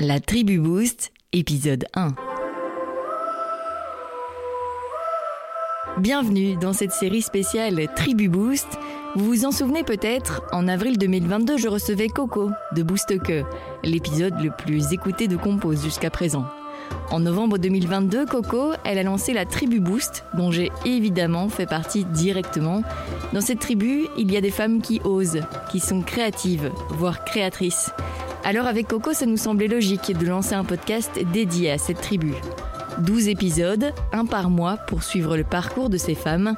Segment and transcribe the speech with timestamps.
[0.00, 2.16] La Tribu Boost, épisode 1.
[5.98, 8.66] Bienvenue dans cette série spéciale Tribu Boost.
[9.14, 13.44] Vous vous en souvenez peut-être, en avril 2022, je recevais Coco de Boost Que,
[13.84, 16.46] l'épisode le plus écouté de Compose jusqu'à présent.
[17.12, 22.04] En novembre 2022, Coco, elle a lancé la Tribu Boost, dont j'ai évidemment fait partie
[22.04, 22.82] directement.
[23.32, 27.92] Dans cette tribu, il y a des femmes qui osent, qui sont créatives, voire créatrices.
[28.46, 32.34] Alors avec Coco, ça nous semblait logique de lancer un podcast dédié à cette tribu.
[32.98, 36.54] 12 épisodes, un par mois pour suivre le parcours de ces femmes.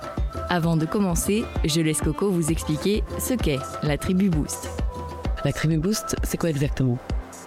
[0.49, 4.69] Avant de commencer, je laisse Coco vous expliquer ce qu'est la tribu Boost.
[5.45, 6.99] La tribu Boost, c'est quoi exactement?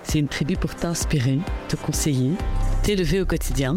[0.03, 2.31] C'est une tribu pour t'inspirer, te conseiller,
[2.83, 3.75] t'élever au quotidien.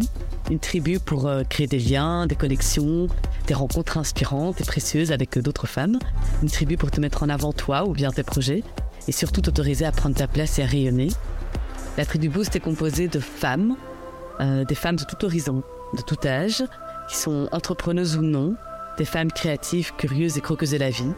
[0.48, 3.09] Une tribu pour euh, créer des liens, des connexions,
[3.48, 5.98] des rencontres inspirantes et précieuses avec d'autres femmes.
[6.40, 8.62] Une tribu pour te mettre en avant toi ou bien tes projets
[9.09, 11.09] et surtout t'autoriser à prendre ta place et à rayonner.
[11.97, 13.77] La tribu Boost est composée de femmes,
[14.41, 15.62] euh, des femmes de tout horizon,
[15.96, 16.65] de tout âge,
[17.09, 18.54] qui sont entrepreneuses ou non,
[18.96, 21.13] des femmes créatives, curieuses et croqueuses de la vie,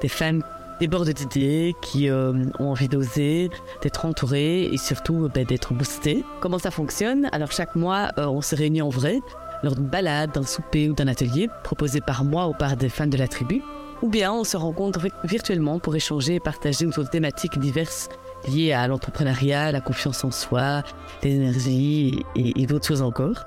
[0.00, 0.42] des femmes
[0.78, 3.50] débordées d'idées, qui euh, ont envie d'oser,
[3.82, 6.24] d'être entourées et surtout ben, d'être boostées.
[6.40, 7.28] Comment ça fonctionne?
[7.32, 9.20] Alors chaque mois, euh, on se réunit en vrai,
[9.62, 13.10] lors d'une balade, d'un souper ou d'un atelier, proposé par moi ou par des femmes
[13.10, 13.62] de la tribu.
[14.02, 18.08] Ou bien on se rencontre virtuellement pour échanger et partager autour de thématiques diverses
[18.48, 20.82] liées à l'entrepreneuriat, la confiance en soi,
[21.22, 23.44] l'énergie et, d'autres choses encore.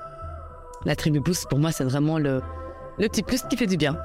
[0.84, 2.40] La tribu Boost, pour moi, c'est vraiment le,
[2.98, 3.96] le petit plus qui fait du bien.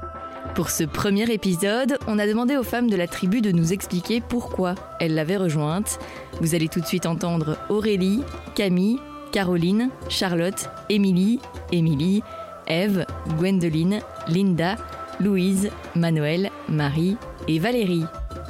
[0.54, 4.20] Pour ce premier épisode, on a demandé aux femmes de la tribu de nous expliquer
[4.20, 6.00] pourquoi elles l'avaient rejointe.
[6.40, 8.24] Vous allez tout de suite entendre Aurélie,
[8.56, 8.98] Camille,
[9.30, 11.38] Caroline, Charlotte, Émilie,
[11.70, 12.22] Émilie,
[12.66, 13.04] Eve,
[13.38, 14.76] Gwendoline, Linda,
[15.20, 18.04] Louise, Manuel, Marie et Valérie.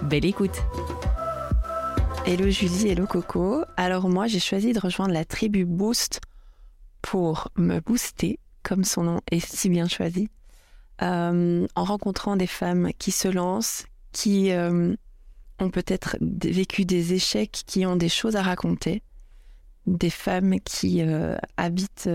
[0.05, 0.63] Belle écoute
[2.25, 3.65] Hello Julie, hello Coco.
[3.77, 6.21] Alors moi j'ai choisi de rejoindre la tribu Boost
[7.03, 10.29] pour me booster, comme son nom est si bien choisi,
[11.03, 14.95] euh, en rencontrant des femmes qui se lancent, qui euh,
[15.59, 19.03] ont peut-être vécu des échecs, qui ont des choses à raconter,
[19.89, 22.09] des femmes qui euh, habitent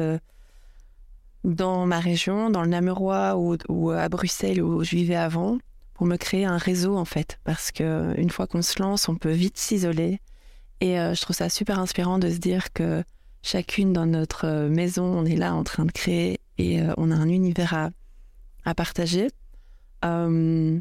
[1.46, 5.60] dans ma région, dans le Namurois ou, à Bruxelles où je vivais avant,
[5.94, 7.40] pour me créer un réseau en fait.
[7.44, 10.20] Parce que une fois qu'on se lance, on peut vite s'isoler.
[10.82, 13.04] Et euh, je trouve ça super inspirant de se dire que
[13.44, 17.16] chacune dans notre maison, on est là en train de créer et euh, on a
[17.16, 17.92] un univers
[18.66, 19.28] à, partager.
[20.04, 20.80] Euh,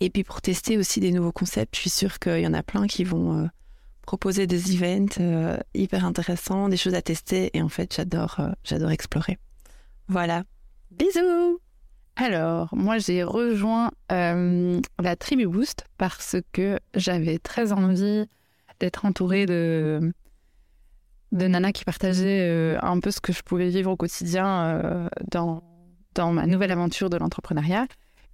[0.00, 2.64] et puis pour tester aussi des nouveaux concepts, je suis sûre qu'il y en a
[2.64, 3.48] plein qui vont
[4.02, 7.56] proposer des events hyper intéressants, des choses à tester.
[7.56, 9.38] Et en fait, j'adore, j'adore explorer.
[10.08, 10.44] Voilà.
[10.90, 11.60] Bisous
[12.16, 18.26] alors, moi j'ai rejoint euh, la Tribu Boost parce que j'avais très envie
[18.78, 20.12] d'être entourée de,
[21.32, 25.08] de nanas qui partageaient euh, un peu ce que je pouvais vivre au quotidien euh,
[25.32, 25.64] dans,
[26.14, 27.86] dans ma nouvelle aventure de l'entrepreneuriat.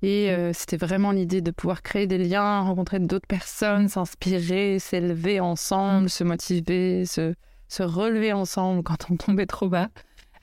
[0.03, 6.09] Et c'était vraiment l'idée de pouvoir créer des liens, rencontrer d'autres personnes, s'inspirer, s'élever ensemble,
[6.09, 7.35] se motiver, se,
[7.69, 9.91] se relever ensemble quand on tombait trop bas.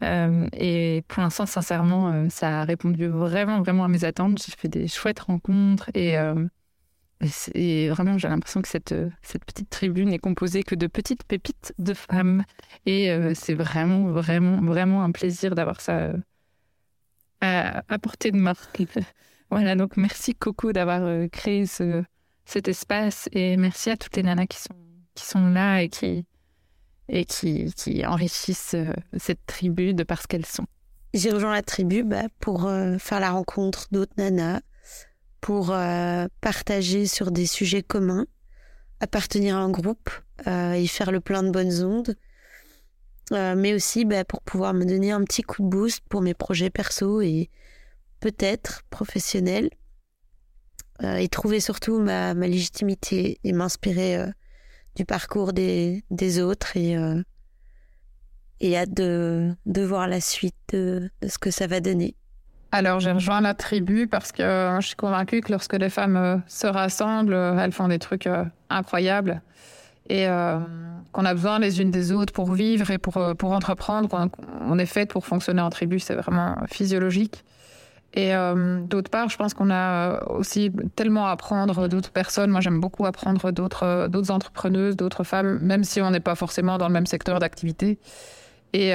[0.04, 4.42] Euh, et pour l'instant, sincèrement, euh, ça a répondu vraiment, vraiment à mes attentes.
[4.44, 6.48] J'ai fait des chouettes rencontres et, euh,
[7.56, 11.74] et, vraiment, j'ai l'impression que cette, cette petite tribune est composée que de petites pépites
[11.80, 12.44] de femmes.
[12.86, 16.12] Et c'est vraiment, vraiment, vraiment un plaisir d'avoir ça
[17.42, 18.54] à, à, portée de main.
[19.50, 22.04] voilà, donc merci Coco d'avoir créé ce,
[22.46, 24.76] cet espace et merci à toutes les nanas qui sont,
[25.16, 26.24] qui sont là et qui,
[27.10, 27.72] et qui,
[28.06, 30.66] enrichissent euh, cette tribu de parce qu'elles sont.
[31.14, 34.62] J'ai rejoint la tribu bah, pour euh, faire la rencontre d'autres nanas,
[35.40, 38.26] pour euh, partager sur des sujets communs,
[39.00, 40.10] appartenir à un groupe
[40.46, 42.16] et faire le plein de bonnes ondes,
[43.32, 46.70] mais aussi bah, pour pouvoir me donner un petit coup de boost pour mes projets
[46.70, 47.50] perso et
[48.20, 49.72] peut-être professionnels,
[51.04, 54.28] et trouver surtout ma légitimité et m'inspirer
[54.98, 56.04] du parcours des,
[56.42, 57.22] autres et, euh,
[58.60, 62.16] et hâte de, de voir la suite de, de, ce que ça va donner.
[62.72, 66.18] Alors, j'ai rejoint la tribu parce que euh, je suis convaincue que lorsque les femmes
[66.18, 68.28] euh, se rassemblent, elles font des trucs
[68.70, 69.42] incroyables
[70.10, 70.26] et
[71.12, 74.30] qu'on a besoin les unes des autres pour vivre et pour, pour entreprendre.
[74.62, 77.44] On est fait pour fonctionner en tribu, c'est vraiment physiologique.
[78.18, 82.50] Et euh, d'autre part, je pense qu'on a euh, aussi tellement à apprendre d'autres personnes.
[82.50, 86.34] Moi, j'aime beaucoup apprendre d'autres euh, d'autres entrepreneuses, d'autres femmes, même si on n'est pas
[86.34, 88.00] forcément dans le même secteur d'activité.
[88.74, 88.94] Et,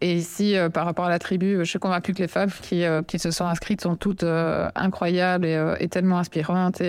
[0.00, 3.44] ici, par rapport à la tribu, je suis convaincue que les femmes qui, se sont
[3.44, 6.82] inscrites sont toutes incroyables et, tellement inspirantes.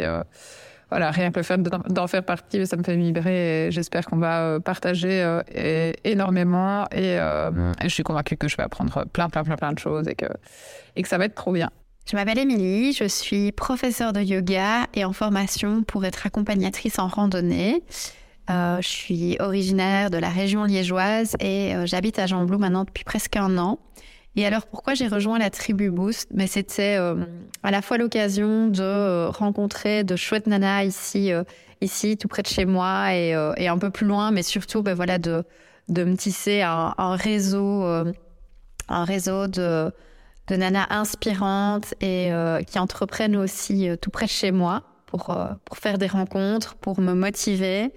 [0.89, 3.67] Voilà, rien que le fait d'en faire partie, ça me fait vibrer.
[3.71, 5.39] J'espère qu'on va partager
[6.03, 6.85] énormément.
[6.91, 7.17] Et,
[7.83, 10.27] je suis convaincue que je vais apprendre plein, plein, plein, plein de choses et que,
[10.95, 11.69] et que ça va être trop bien.
[12.09, 17.07] Je m'appelle Émilie, je suis professeure de yoga et en formation pour être accompagnatrice en
[17.07, 17.83] randonnée.
[18.49, 23.03] Euh, je suis originaire de la région liégeoise et euh, j'habite à Jean-Blou maintenant depuis
[23.03, 23.77] presque un an.
[24.37, 26.29] Et alors pourquoi j'ai rejoint la tribu Boost?
[26.33, 27.15] Mais c'était euh,
[27.63, 31.31] à la fois l'occasion de rencontrer de chouettes nanas ici,
[31.81, 35.17] ici tout près de chez moi et, un peu plus loin, mais surtout ben, voilà
[35.17, 35.43] de
[35.89, 39.91] de me tisser un, un réseau, un réseau de
[40.47, 45.29] de nanas inspirantes et euh, qui entreprennent aussi euh, tout près de chez moi pour,
[45.29, 47.91] euh, pour faire des rencontres, pour me motiver.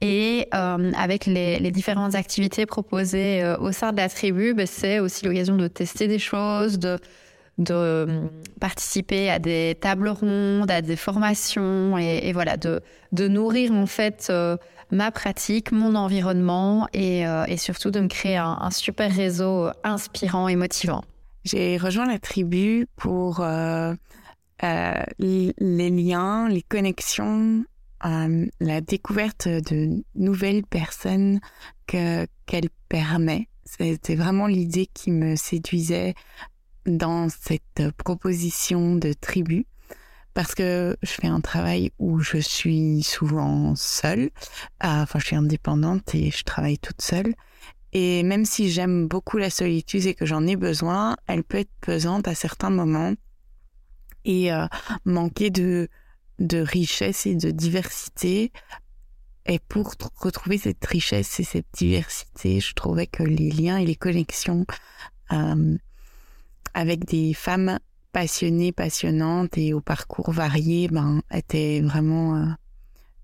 [0.00, 5.56] Et avec les, différentes activités proposées au sein de la tribu, ben, c'est aussi l'occasion
[5.56, 6.98] de tester des choses, de,
[7.58, 8.06] de
[8.60, 12.80] participer à des tables rondes, à des formations et, voilà, de,
[13.12, 14.32] nourrir en fait
[14.92, 17.24] ma pratique, mon environnement et,
[17.56, 21.02] surtout de me créer un, super réseau inspirant et motivant.
[21.44, 23.94] J'ai rejoint la tribu pour euh,
[24.62, 27.64] euh, les liens, les connexions,
[28.04, 31.40] euh, la découverte de nouvelles personnes
[31.86, 33.48] que qu'elle permet.
[33.64, 36.14] C'était vraiment l'idée qui me séduisait
[36.86, 39.66] dans cette proposition de tribu
[40.32, 44.30] parce que je fais un travail où je suis souvent seule.
[44.80, 47.34] Enfin, je suis indépendante et je travaille toute seule.
[47.92, 51.72] Et même si j'aime beaucoup la solitude et que j'en ai besoin, elle peut être
[51.80, 53.14] pesante à certains moments
[54.24, 54.66] et euh,
[55.04, 55.88] manquer de,
[56.38, 58.52] de richesse et de diversité.
[59.46, 63.96] Et pour retrouver cette richesse et cette diversité, je trouvais que les liens et les
[63.96, 64.66] connexions
[65.32, 65.76] euh,
[66.74, 67.78] avec des femmes
[68.12, 72.46] passionnées, passionnantes et au parcours varié, ben, étaient vraiment euh,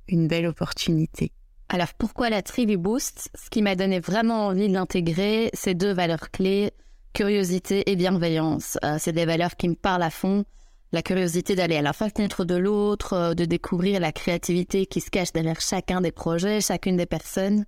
[0.09, 1.31] une belle opportunité.
[1.69, 3.31] Alors pourquoi la Tribu Boost?
[3.35, 6.73] Ce qui m'a donné vraiment envie d'intégrer ces deux valeurs clés,
[7.13, 8.79] curiosité et bienveillance.
[8.85, 10.45] Euh, c'est des valeurs qui me parlent à fond.
[10.95, 15.11] La curiosité d'aller à la rencontre de l'autre, euh, de découvrir la créativité qui se
[15.11, 17.65] cache derrière chacun des projets, chacune des personnes,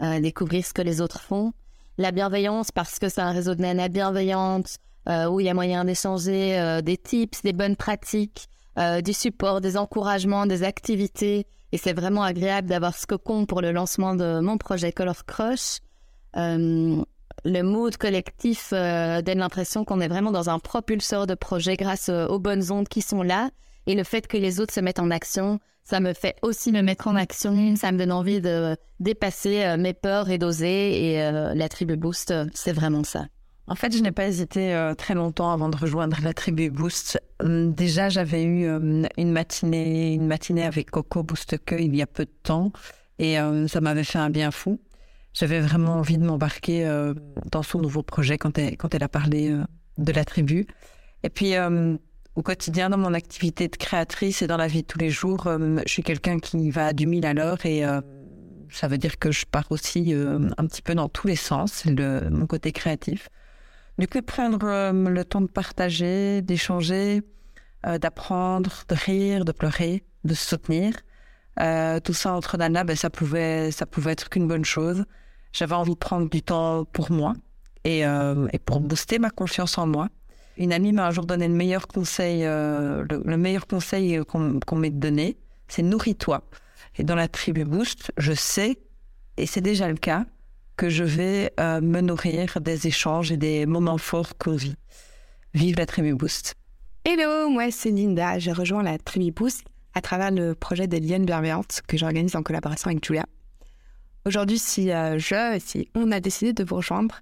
[0.00, 1.52] euh, découvrir ce que les autres font.
[1.98, 4.76] La bienveillance parce que c'est un réseau de nanas bienveillantes
[5.08, 8.46] où il y a moyen d'échanger des tips, des bonnes pratiques,
[9.02, 13.72] du support, des encouragements, des activités et c'est vraiment agréable d'avoir ce cocon pour le
[13.72, 15.80] lancement de mon projet Color Crush.
[17.46, 21.76] Euh, le mood collectif euh, donne l'impression qu'on est vraiment dans un propulseur de projet
[21.76, 23.50] grâce euh, aux bonnes ondes qui sont là.
[23.86, 26.82] Et le fait que les autres se mettent en action, ça me fait aussi me
[26.82, 27.74] mettre en action.
[27.76, 31.14] Ça me donne envie de dépasser mes peurs et d'oser.
[31.14, 33.24] Et la tribu Boost, c'est vraiment ça.
[33.66, 37.20] En fait, je n'ai pas hésité euh, très longtemps avant de rejoindre la tribu Boost.
[37.42, 42.34] Déjà, j'avais eu une matinée, une matinée avec Coco Boosteke il y a peu de
[42.42, 42.72] temps,
[43.18, 44.78] et ça m'avait fait un bien fou.
[45.32, 47.14] J'avais vraiment envie de m'embarquer euh,
[47.50, 49.64] dans son nouveau projet quand elle, a parlé euh,
[49.98, 50.66] de la tribu.
[51.22, 51.52] Et puis,
[52.34, 55.46] au quotidien, dans mon activité de créatrice et dans la vie de tous les jours,
[55.46, 57.82] je suis quelqu'un qui va du mille à l'heure et
[58.70, 62.30] ça veut dire que je pars aussi un petit peu dans tous les sens, le,
[62.30, 63.28] mon côté créatif.
[64.00, 67.20] Du coup, prendre euh, le temps de partager, d'échanger,
[67.86, 70.94] euh, d'apprendre, de rire, de pleurer, de se soutenir.
[71.60, 75.04] Euh, tout ça entre Nana, ben, ça pouvait, ça pouvait être qu'une bonne chose.
[75.52, 77.34] J'avais envie de prendre du temps pour moi
[77.84, 80.08] et, et pour booster ma confiance en moi.
[80.56, 82.46] Une amie m'a un jour donné le meilleur conseil,
[83.24, 86.42] meilleur conseil qu'on m'ait donné, c'est nourris-toi.
[86.96, 88.78] Et dans la tribu Boost, je sais,
[89.36, 90.26] et c'est déjà le cas,
[90.80, 94.76] que je vais euh, me nourrir des échanges et des moments forts qu'on vit.
[95.52, 96.54] Vive la Tribu Boost.
[97.04, 98.38] Hello, moi c'est Linda.
[98.38, 102.42] J'ai rejoint la Tribu Boost à travers le projet des liens bienveillantes que j'organise en
[102.42, 103.26] collaboration avec Julia.
[104.26, 107.20] Aujourd'hui, si euh, je, si on a décidé de vous rejoindre,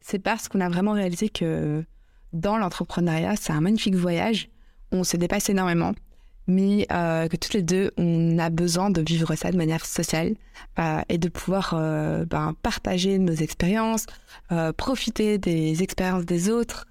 [0.00, 1.84] c'est parce qu'on a vraiment réalisé que
[2.32, 4.48] dans l'entrepreneuriat, c'est un magnifique voyage.
[4.92, 5.94] On se dépasse énormément
[6.48, 10.34] mais euh, que toutes les deux, on a besoin de vivre ça de manière sociale
[10.78, 14.06] euh, et de pouvoir euh, ben, partager nos expériences,
[14.76, 16.86] profiter des expériences des autres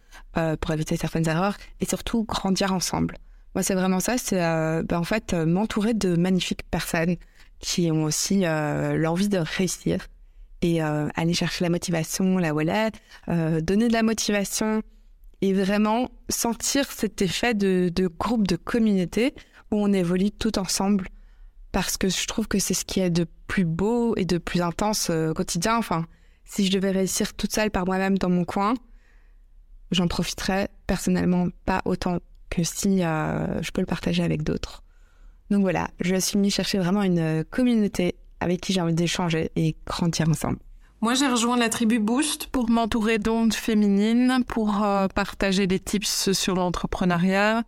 [0.62, 3.18] pour éviter certaines erreurs et surtout grandir ensemble.
[3.56, 7.16] Moi, c'est vraiment ça, c'est ben, en fait m'entourer de magnifiques personnes
[7.60, 10.08] qui ont aussi l'envie de réussir
[10.62, 14.82] et aller chercher la motivation où elle est, donner de la motivation,
[15.42, 19.34] et vraiment sentir cet effet de, groupe, de communauté
[19.72, 21.08] où on évolue tout ensemble
[21.72, 24.62] parce que je trouve que c'est ce qui est de plus beau et de plus
[24.62, 25.78] intense euh, au quotidien.
[25.78, 26.06] Enfin,
[26.46, 28.74] si je devais réussir toute seule par moi-même dans mon coin,
[29.92, 32.18] j'en profiterais personnellement pas autant
[32.50, 34.82] que si euh, je peux le partager avec d'autres.
[35.50, 39.76] Donc voilà, je suis venue chercher vraiment une communauté avec qui j'ai envie d'échanger et
[39.86, 40.60] grandir ensemble.
[41.00, 46.32] Moi, j'ai rejoint la tribu Boost pour m'entourer d'ondes féminines, pour euh, partager des tips
[46.32, 47.64] sur l'entrepreneuriat,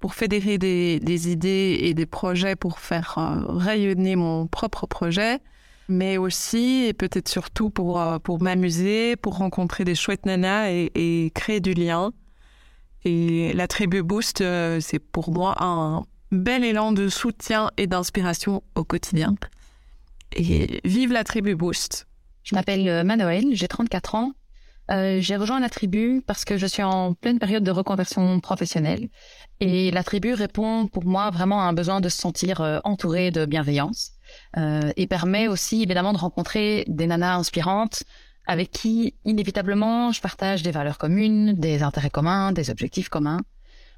[0.00, 5.38] pour fédérer des, idées et des projets pour faire euh, rayonner mon propre projet,
[5.88, 11.32] mais aussi et peut-être surtout pour, euh, pour m'amuser, pour rencontrer des chouettes nanas et,
[11.34, 12.12] créer du lien.
[13.06, 14.44] Et la tribu Boost,
[14.80, 19.34] c'est pour moi un bel élan de soutien et d'inspiration au quotidien.
[20.32, 22.06] Et vive la tribu Boost!
[22.42, 24.32] Je m'appelle euh, Manoël, j'ai 34 ans.
[24.90, 29.08] Euh, j'ai rejoint la tribu parce que je suis en pleine période de reconversion professionnelle
[29.60, 33.30] et la tribu répond pour moi vraiment à un besoin de se sentir euh, entouré
[33.30, 34.12] de bienveillance
[34.58, 38.02] euh, et permet aussi évidemment de rencontrer des nanas inspirantes
[38.46, 43.40] avec qui inévitablement je partage des valeurs communes, des intérêts communs, des objectifs communs.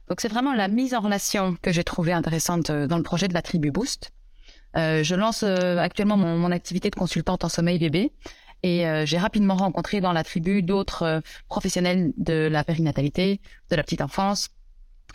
[0.08, 3.34] Donc c'est vraiment la mise en relation que j'ai trouvée intéressante dans le projet de
[3.34, 4.12] la tribu Boost.
[4.76, 8.12] Euh, je lance euh, actuellement mon, mon, activité de consultante en sommeil bébé
[8.62, 13.82] et euh, j'ai rapidement rencontré dans la tribu d'autres professionnels de la périnatalité, de la
[13.82, 14.50] petite enfance.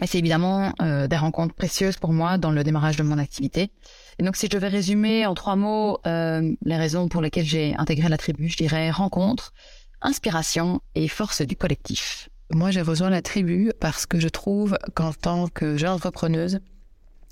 [0.01, 3.71] Et c'est évidemment des rencontres précieuses pour moi dans le démarrage de mon activité.
[4.17, 8.07] Et donc si je devais résumer en trois mots les raisons pour lesquelles j'ai intégré
[8.07, 9.53] la tribu, je dirais rencontre,
[10.01, 12.30] inspiration et force du collectif.
[12.53, 16.59] Moi, j'ai rejoint la tribu parce que je trouve qu'en tant que jeune entrepreneuse,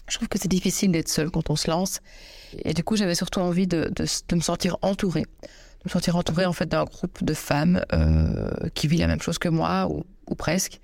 [0.08, 2.00] je trouve que c'est difficile d'être seule quand on se lance.
[2.64, 5.24] Et du coup, j'avais surtout envie de, de, me sentir entourée.
[5.24, 9.22] De me sentir entourée en fait d'un groupe de femmes euh, qui vit la même
[9.22, 10.80] chose que moi, ou, presque.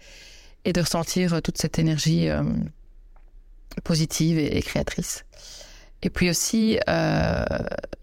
[0.65, 2.44] Et de ressentir toute cette énergie euh,
[3.84, 5.24] positive et, créatrice.
[6.04, 7.46] Et puis aussi, euh,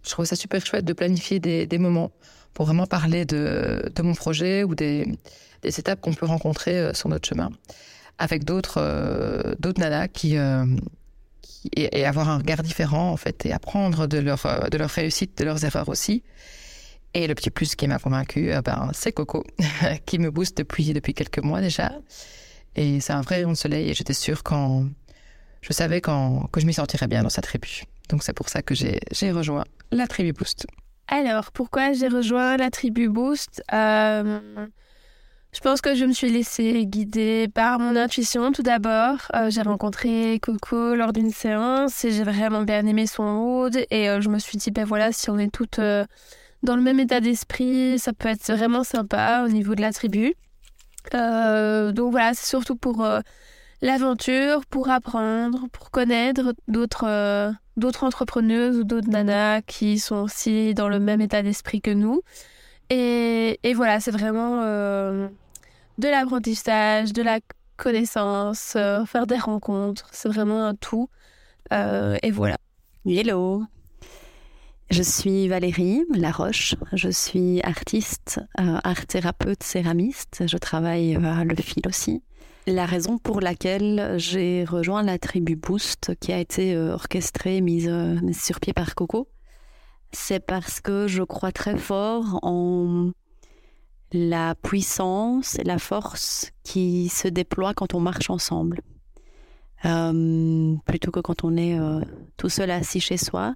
[0.03, 2.11] je trouvais ça super chouette de planifier des, des moments
[2.55, 5.07] pour vraiment parler de, de mon projet ou des,
[5.63, 7.51] des étapes qu'on peut rencontrer euh, sur notre chemin
[8.19, 10.37] avec d'autres euh, d'autres nanas qui,
[11.73, 15.39] et, avoir un regard différent en fait et apprendre de leur euh, de leur réussite,
[15.39, 16.23] de leurs erreurs aussi.
[17.15, 19.45] Et le petit plus qui m'a convaincu, euh, ben, c'est Coco,
[20.07, 21.93] qui me booste depuis depuis quelques mois déjà.
[22.75, 23.91] Et c'est un vrai rayon de soleil.
[23.91, 24.87] Et j'étais sûre quand
[25.61, 27.85] je savais quand que je m'y sentirais bien dans sa tribu.
[28.09, 30.67] Donc c'est pour ça que j'ai j'ai rejoint la tribu Boost.
[31.09, 33.63] Alors pourquoi j'ai rejoint la tribu Boost?
[33.73, 34.41] Euh,
[35.55, 39.19] je pense que je me suis laissée guider par mon intuition tout d'abord.
[39.35, 43.77] Euh, j'ai rencontré Coco lors d'une séance et j'ai vraiment bien aimé son mood.
[43.91, 46.07] Et euh, je me suis dit, ben voilà, si on est toutes euh,
[46.63, 50.35] dans le même état d'esprit, ça peut être vraiment sympa au niveau de la tribu.
[51.13, 53.07] donc voilà, c'est surtout pour
[53.83, 60.89] l'aventure, pour apprendre, pour connaître d'autres d'autres entrepreneuses ou d'autres nanas qui sont aussi dans
[60.89, 62.23] le même état d'esprit que nous.
[62.95, 64.61] Et, voilà, c'est vraiment
[65.99, 67.41] de l'apprentissage, de la
[67.77, 70.09] connaissance, euh, faire des rencontres.
[70.13, 71.09] C'est vraiment un tout.
[71.73, 72.57] Euh, et voilà.
[73.07, 73.65] Hello.
[74.91, 76.75] Je suis Valérie Laroche.
[76.93, 80.45] Je suis artiste, euh, art thérapeute, céramiste.
[80.47, 82.23] Je travaille le fil aussi.
[82.67, 87.91] La raison pour laquelle j'ai rejoint la tribu Boost, qui a été orchestrée, mise
[88.33, 89.27] sur pied par Coco,
[90.13, 93.11] c'est parce que je crois très fort en
[94.13, 98.81] la puissance et la force qui se déploient quand on marche ensemble.
[99.85, 102.01] Euh, plutôt que quand on est euh,
[102.37, 103.55] tout seul assis chez soi.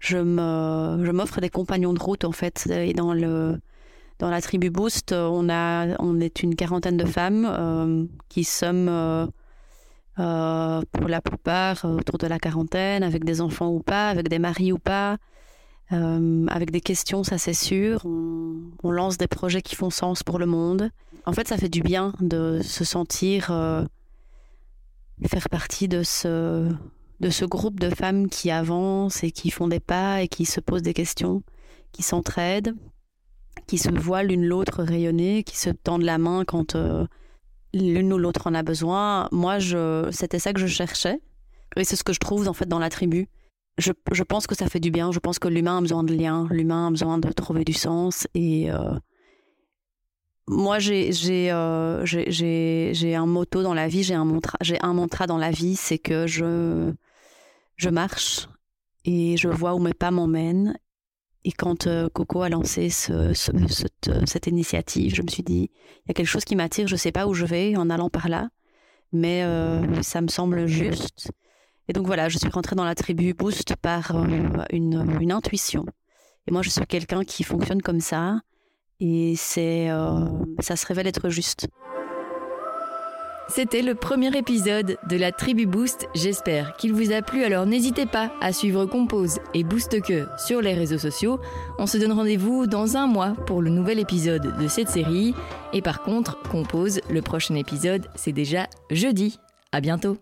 [0.00, 2.66] Je me, je m'offre des compagnons de route en fait.
[2.70, 3.60] Et dans le,
[4.18, 9.30] dans la tribu Boost, on a, on est une quarantaine de femmes euh, qui sommes
[10.16, 14.72] pour la plupart autour de la quarantaine, avec des enfants ou pas, avec des maris
[14.72, 15.16] ou pas,
[15.92, 18.04] euh, avec des questions, ça c'est sûr.
[18.04, 20.90] On, lance des projets qui font sens pour le monde.
[21.24, 23.84] En fait, ça fait du bien de se sentir euh,
[25.26, 26.70] faire partie de ce,
[27.20, 30.60] de ce groupe de femmes qui avancent et qui font des pas et qui se
[30.60, 31.42] posent des questions,
[31.92, 32.74] qui s'entraident,
[33.66, 37.06] qui se voient l'une l'autre rayonner, qui se tendent la main quand euh,
[37.72, 39.28] l'une ou l'autre en a besoin.
[39.32, 39.58] Moi,
[40.10, 41.20] c'était ça que je cherchais.
[41.76, 43.28] Et c'est ce que je trouve en fait dans la tribu
[43.78, 45.12] je, pense que ça fait du bien.
[45.12, 48.26] Je pense que l'humain a besoin de liens, l'humain a besoin de trouver du sens.
[48.34, 48.98] Et euh,
[50.48, 55.98] moi, euh, j'ai un motto dans la vie, j'ai un mantra, dans la vie, c'est
[55.98, 58.48] que je marche
[59.04, 60.76] et je vois où mes pas m'emmènent.
[61.44, 63.52] Et quand euh, Coco a lancé ce, ce,
[64.26, 65.70] cette, initiative, je me suis dit,
[66.04, 68.10] il y a quelque chose qui m'attire, je sais pas où je vais en allant
[68.10, 68.50] par là,
[69.12, 69.44] mais
[70.02, 71.30] ça me semble juste.
[71.88, 75.86] Et donc voilà, je suis rentrée dans la tribu Boost par euh, une, intuition.
[76.46, 78.40] Et moi, je suis quelqu'un qui fonctionne comme ça.
[79.00, 80.26] Et euh,
[80.60, 81.68] ça se révèle être juste.
[83.48, 86.06] C'était le premier épisode de la Tribu Boost.
[86.14, 87.44] J'espère qu'il vous a plu.
[87.44, 91.40] Alors n'hésitez pas à suivre Compose et Boost Que sur les réseaux sociaux.
[91.78, 95.34] On se donne rendez-vous dans un mois pour le nouvel épisode de cette série.
[95.72, 99.38] Et par contre, Compose, le prochain épisode, c'est déjà jeudi.
[99.72, 100.18] À bientôt.